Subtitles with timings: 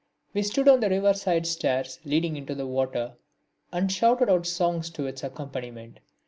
[0.33, 3.17] We stood on the river side stairs leading into the water
[3.71, 5.99] and shouted out songs to its accompaniment.